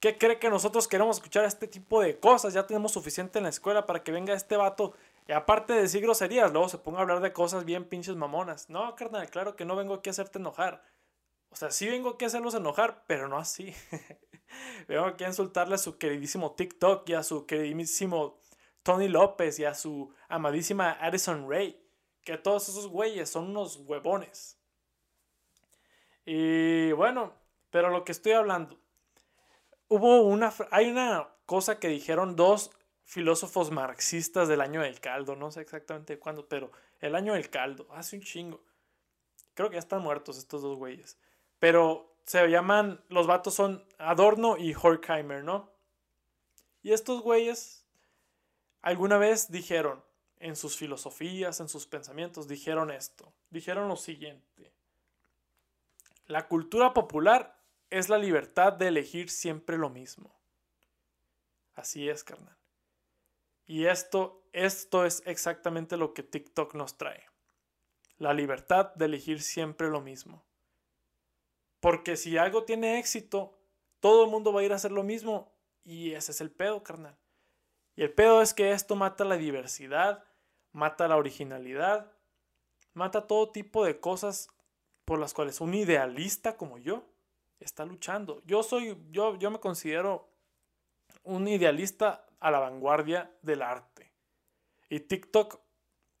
[0.00, 2.52] ¿Qué cree que nosotros queremos escuchar este tipo de cosas?
[2.52, 4.92] Ya tenemos suficiente en la escuela para que venga este vato
[5.32, 8.68] aparte de decir groserías, luego se ponga a hablar de cosas bien pinches mamonas.
[8.68, 10.84] No, carnal, claro que no vengo aquí a hacerte enojar.
[11.50, 13.74] O sea, sí vengo aquí a hacerlos enojar, pero no así.
[14.88, 18.40] vengo aquí a insultarle a su queridísimo TikTok y a su queridísimo
[18.82, 21.78] Tony López y a su amadísima Addison Ray.
[22.24, 24.58] Que todos esos güeyes son unos huevones.
[26.24, 27.34] Y bueno,
[27.70, 28.78] pero lo que estoy hablando.
[29.88, 30.52] Hubo una.
[30.70, 32.70] Hay una cosa que dijeron dos
[33.12, 35.36] filósofos marxistas del año del caldo.
[35.36, 37.86] No sé exactamente cuándo, pero el año del caldo.
[37.90, 38.64] Hace un chingo.
[39.52, 41.18] Creo que ya están muertos estos dos güeyes.
[41.58, 43.04] Pero se llaman.
[43.10, 45.70] Los vatos son Adorno y Horkheimer, ¿no?
[46.80, 47.86] Y estos güeyes
[48.80, 50.02] alguna vez dijeron,
[50.38, 53.30] en sus filosofías, en sus pensamientos, dijeron esto.
[53.50, 54.72] Dijeron lo siguiente.
[56.24, 60.34] La cultura popular es la libertad de elegir siempre lo mismo.
[61.74, 62.61] Así es, carnal.
[63.72, 67.24] Y esto, esto es exactamente lo que TikTok nos trae.
[68.18, 70.44] La libertad de elegir siempre lo mismo.
[71.80, 73.58] Porque si algo tiene éxito,
[73.98, 75.54] todo el mundo va a ir a hacer lo mismo.
[75.84, 77.16] Y ese es el pedo, carnal.
[77.96, 80.22] Y el pedo es que esto mata la diversidad,
[80.72, 82.12] mata la originalidad,
[82.92, 84.50] mata todo tipo de cosas
[85.06, 87.06] por las cuales un idealista como yo
[87.58, 88.42] está luchando.
[88.44, 90.28] Yo soy, yo, yo me considero
[91.22, 94.12] un idealista a la vanguardia del arte.
[94.88, 95.60] Y TikTok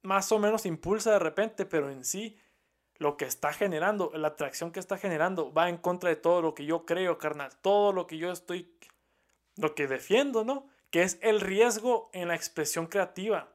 [0.02, 2.38] más o menos impulsa de repente, pero en sí
[2.96, 6.54] lo que está generando, la atracción que está generando, va en contra de todo lo
[6.54, 7.50] que yo creo, carnal.
[7.60, 8.74] Todo lo que yo estoy,
[9.56, 10.68] lo que defiendo, ¿no?
[10.92, 13.48] que es el riesgo en la expresión creativa.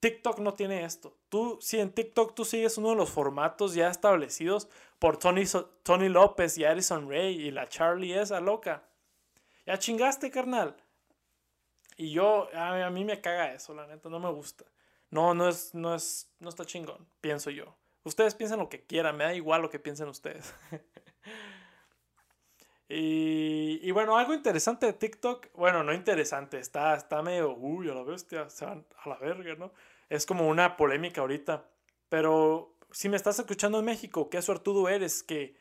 [0.00, 1.18] TikTok no tiene esto.
[1.28, 4.66] Tú, si en TikTok tú sigues uno de los formatos ya establecidos
[4.98, 5.44] por Tony,
[5.82, 8.88] Tony López y Addison Ray y la Charlie esa loca,
[9.66, 10.74] ya chingaste, carnal.
[11.98, 14.64] Y yo, a, mí me caga eso, la neta, no me gusta.
[15.10, 17.76] No, no es, no es, no está chingón, pienso yo.
[18.04, 20.54] Ustedes piensan lo que quieran, me da igual lo que piensen ustedes.
[22.90, 28.02] Y, bueno, algo interesante de TikTok, bueno, no interesante, está, está medio, uy, a la
[28.02, 29.72] bestia, se van a la verga, ¿no?
[30.08, 31.68] Es como una polémica ahorita.
[32.08, 35.54] Pero si me estás escuchando en México, qué suertudo eres, que,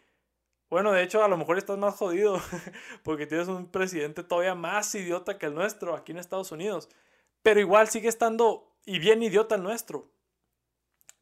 [0.69, 2.41] bueno, de hecho a lo mejor estás más jodido,
[3.03, 6.89] porque tienes un presidente todavía más idiota que el nuestro aquí en Estados Unidos.
[7.41, 10.09] Pero igual sigue estando, y bien idiota el nuestro.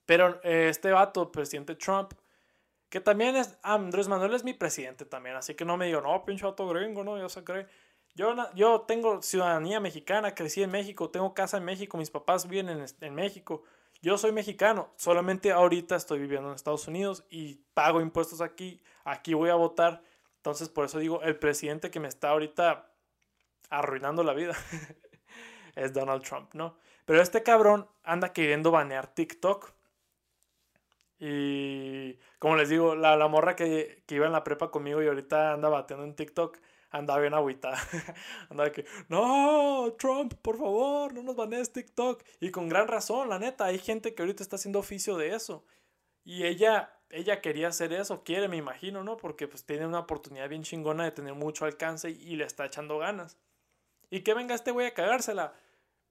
[0.05, 2.13] Pero eh, este vato, presidente Trump,
[2.89, 6.25] que también es, Andrés Manuel es mi presidente también, así que no me digo, no,
[6.25, 7.67] pinche auto gringo, no, yo se cree.
[8.15, 12.69] Yo, yo tengo ciudadanía mexicana, crecí en México, tengo casa en México, mis papás viven
[12.69, 13.63] en, en México.
[14.05, 19.33] Yo soy mexicano, solamente ahorita estoy viviendo en Estados Unidos y pago impuestos aquí, aquí
[19.33, 20.03] voy a votar.
[20.35, 22.93] Entonces, por eso digo, el presidente que me está ahorita
[23.71, 24.55] arruinando la vida
[25.75, 26.77] es Donald Trump, ¿no?
[27.05, 29.73] Pero este cabrón anda queriendo banear TikTok
[31.17, 35.07] y como les digo, la, la morra que, que, iba en la prepa conmigo y
[35.07, 36.59] ahorita anda bateando en TikTok,
[36.97, 37.77] andaba bien agüitada.
[38.49, 42.23] andaba que, no, Trump, por favor, no nos banees TikTok.
[42.39, 45.65] Y con gran razón, la neta, hay gente que ahorita está haciendo oficio de eso.
[46.23, 49.17] Y ella, ella quería hacer eso, quiere, me imagino, ¿no?
[49.17, 52.97] Porque pues tiene una oportunidad bien chingona de tener mucho alcance y, le está echando
[52.97, 53.37] ganas.
[54.09, 55.53] Y que venga este güey a cagársela.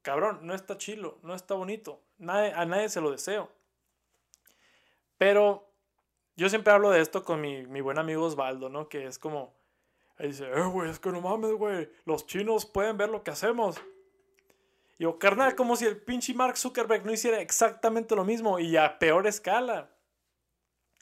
[0.02, 2.00] Cabrón, no está chilo, no está bonito.
[2.20, 3.50] A nadie se lo deseo.
[5.16, 5.66] Pero
[6.36, 8.88] yo siempre hablo de esto con mi, mi buen amigo Osvaldo, ¿no?
[8.88, 9.54] Que es como,
[10.18, 13.32] él dice, eh, güey, es que no mames, güey, los chinos pueden ver lo que
[13.32, 13.80] hacemos.
[14.98, 18.76] Y yo, carnal, como si el pinche Mark Zuckerberg no hiciera exactamente lo mismo y
[18.76, 19.90] a peor escala.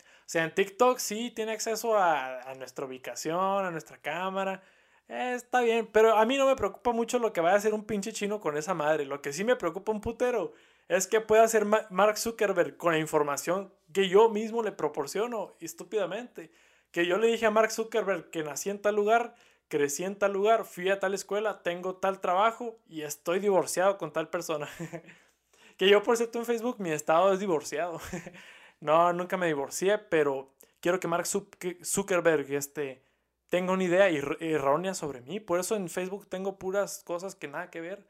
[0.00, 4.62] O sea, en TikTok sí tiene acceso a, nuestra ubicación, a nuestra cámara.
[5.08, 7.74] Eh, está bien, pero a mí no me preocupa mucho lo que vaya a hacer
[7.74, 9.04] un pinche chino con esa madre.
[9.04, 10.54] Lo que sí me preocupa un putero
[10.88, 16.50] es que pueda hacer Mark Zuckerberg con la información que yo mismo le proporciono estúpidamente.
[16.92, 19.34] Que yo le dije a Mark Zuckerberg que nací en tal lugar,
[19.68, 24.12] crecí en tal lugar, fui a tal escuela, tengo tal trabajo y estoy divorciado con
[24.12, 24.68] tal persona.
[25.78, 27.98] que yo, por cierto, en Facebook mi estado es divorciado.
[28.80, 33.02] no, nunca me divorcié, pero quiero que Mark Zuckerberg este,
[33.48, 35.40] tenga una idea errónea sobre mí.
[35.40, 38.06] Por eso en Facebook tengo puras cosas que nada que ver.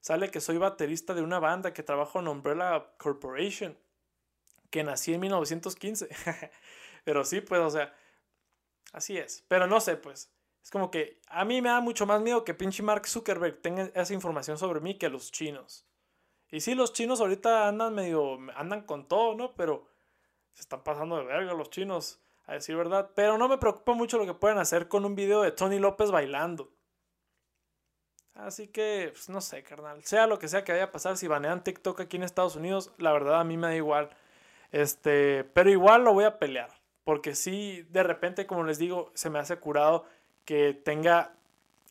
[0.00, 3.76] Sale que soy baterista de una banda que trabaja en Umbrella Corporation,
[4.70, 6.08] que nací en 1915.
[7.04, 7.94] pero sí, pues, o sea,
[8.96, 9.44] así es.
[9.48, 10.32] Pero no sé, pues.
[10.62, 13.84] Es como que a mí me da mucho más miedo que pinche Mark Zuckerberg tenga
[13.94, 15.86] esa información sobre mí que los chinos.
[16.50, 19.54] Y sí, los chinos ahorita andan medio, andan con todo, ¿no?
[19.54, 19.86] Pero
[20.54, 23.10] se están pasando de verga los chinos, a decir verdad.
[23.14, 26.10] Pero no me preocupa mucho lo que pueden hacer con un video de Tony López
[26.10, 26.72] bailando.
[28.34, 30.02] Así que, pues no sé, carnal.
[30.04, 32.92] Sea lo que sea que vaya a pasar, si banean TikTok aquí en Estados Unidos,
[32.98, 34.10] la verdad a mí me da igual.
[34.72, 36.70] Este, pero igual lo voy a pelear.
[37.06, 40.06] Porque sí, de repente, como les digo, se me hace curado
[40.44, 41.36] que tenga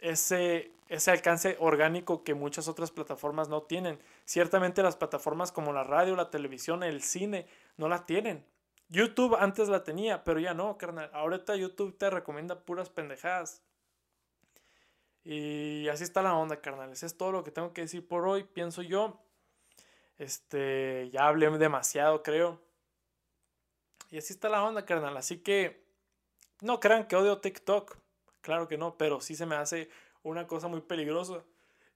[0.01, 3.97] ese, ese alcance orgánico que muchas otras plataformas no tienen.
[4.25, 7.47] Ciertamente las plataformas como la radio, la televisión, el cine
[7.77, 8.45] no la tienen.
[8.89, 11.09] YouTube antes la tenía, pero ya no, carnal.
[11.13, 13.63] Ahorita YouTube te recomienda puras pendejadas.
[15.23, 17.03] Y así está la onda, carnales.
[17.03, 19.23] Es todo lo que tengo que decir por hoy, pienso yo.
[20.17, 22.64] Este, ya hablé demasiado, creo.
[24.09, 25.17] Y así está la onda, carnal.
[25.17, 25.83] Así que
[26.61, 27.97] no crean que odio TikTok.
[28.41, 29.89] Claro que no, pero sí se me hace
[30.23, 31.43] una cosa muy peligrosa.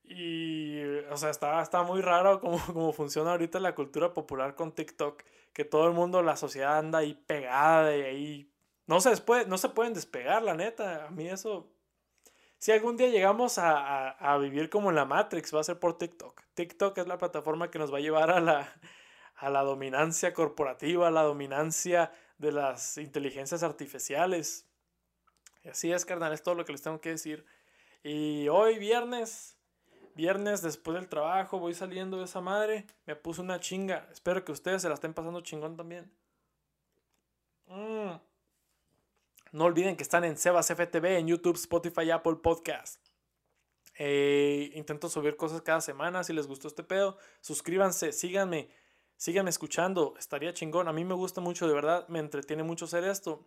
[0.03, 4.73] Y, o sea, está, está muy raro cómo, cómo funciona ahorita la cultura popular con
[4.73, 5.23] TikTok.
[5.53, 8.51] Que todo el mundo, la sociedad anda ahí pegada y ahí...
[8.87, 11.05] No se, puede, no se pueden despegar, la neta.
[11.07, 11.69] A mí eso...
[12.57, 15.97] Si algún día llegamos a, a, vivir como en la Matrix, va a ser por
[15.97, 16.41] TikTok.
[16.55, 18.73] TikTok es la plataforma que nos va a llevar a la,
[19.39, 24.67] a la dominancia corporativa, a la dominancia de las inteligencias artificiales.
[25.63, 27.45] Y así es, carnal, es todo lo que les tengo que decir.
[28.03, 29.57] Y hoy viernes,
[30.13, 34.09] viernes después del trabajo, voy saliendo de esa madre, me puse una chinga.
[34.11, 36.11] Espero que ustedes se la estén pasando chingón también.
[37.67, 38.19] Mm.
[39.51, 42.99] No olviden que están en Sebas FTV, en YouTube, Spotify, Apple Podcast.
[43.97, 46.23] Eh, intento subir cosas cada semana.
[46.23, 48.69] Si les gustó este pedo, suscríbanse, síganme,
[49.19, 50.15] síganme escuchando.
[50.17, 50.87] Estaría chingón.
[50.87, 53.45] A mí me gusta mucho, de verdad, me entretiene mucho hacer esto.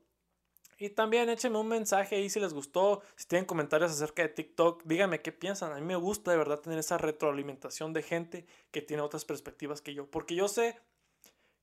[0.78, 4.82] Y también échenme un mensaje ahí si les gustó, si tienen comentarios acerca de TikTok,
[4.84, 5.72] díganme qué piensan.
[5.72, 9.80] A mí me gusta de verdad tener esa retroalimentación de gente que tiene otras perspectivas
[9.80, 10.10] que yo.
[10.10, 10.78] Porque yo sé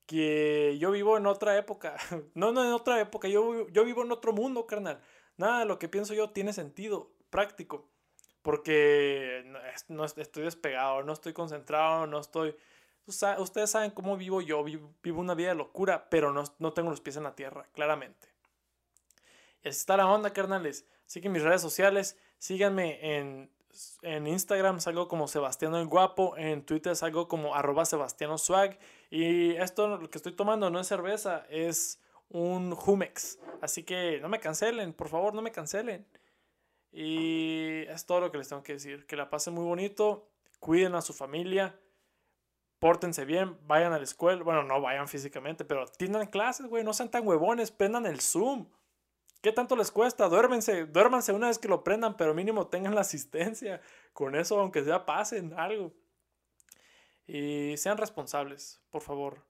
[0.06, 1.96] que yo vivo en otra época.
[2.34, 5.00] No, no en otra época, yo, yo vivo en otro mundo, carnal.
[5.38, 7.88] Nada de lo que pienso yo tiene sentido práctico.
[8.42, 9.44] Porque
[9.88, 12.56] no, estoy despegado, no estoy concentrado, no estoy...
[13.10, 17.02] Ustedes saben cómo vivo yo, vivo, una vida de locura, pero no, no tengo los
[17.02, 18.28] pies en la tierra, claramente.
[19.64, 20.86] Y así está la onda, carnales.
[21.06, 23.52] Así que mis redes sociales, síganme en,
[24.04, 28.78] en Instagram, salgo como Sebastiano el Guapo, en Twitter salgo como arroba Sebastiano Swag.
[29.10, 33.40] Y esto lo que estoy tomando no es cerveza, es un Humex.
[33.62, 36.06] Así que no me cancelen, por favor, no me cancelen.
[36.92, 39.06] Y es todo lo que les tengo que decir.
[39.06, 40.28] Que la pasen muy bonito,
[40.60, 41.80] cuiden a su familia,
[42.80, 44.44] pórtense bien, vayan a la escuela.
[44.44, 48.68] Bueno, no vayan físicamente, pero tiendan clases, güey, no sean tan huevones, prendan el Zoom.
[49.42, 50.28] ¿Qué tanto les cuesta?
[50.28, 53.82] Duérmense, duérmanse una vez que lo prendan, pero mínimo tengan la asistencia.
[54.12, 55.94] Con eso, aunque sea, pasen algo.
[57.26, 59.46] Y sean responsables, por favor.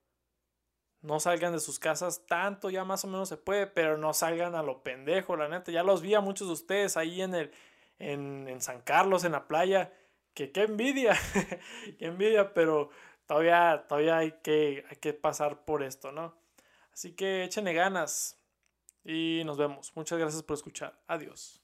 [1.01, 4.53] No salgan de sus casas tanto, ya más o menos se puede, pero no salgan
[4.53, 5.71] a lo pendejo, la neta.
[5.71, 7.51] Ya los vi a muchos de ustedes ahí en el
[7.99, 9.93] en, en San Carlos, en la playa.
[10.33, 11.17] Que qué envidia,
[11.99, 12.91] qué envidia, pero
[13.29, 16.35] todavía, todavía hay, que, hay que pasar por esto, ¿no?
[16.91, 18.35] Así que échenle ganas
[19.05, 19.95] y nos vemos.
[19.95, 20.99] Muchas gracias por escuchar.
[21.05, 21.61] Adiós.